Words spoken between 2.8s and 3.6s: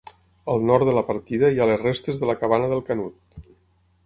Canut.